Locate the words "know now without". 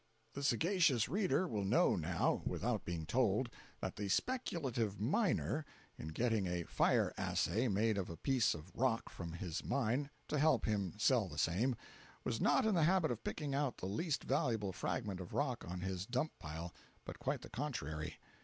1.63-2.85